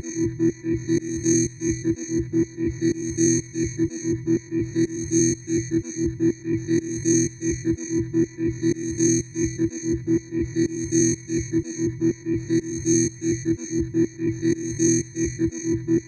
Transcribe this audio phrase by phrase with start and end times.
[0.00, 1.41] Gracias.